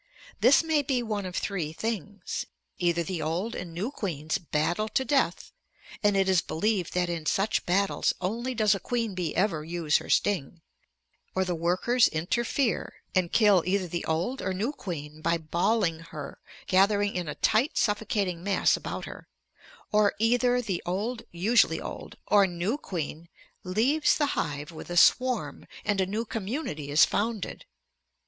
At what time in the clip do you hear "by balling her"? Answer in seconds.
15.21-16.39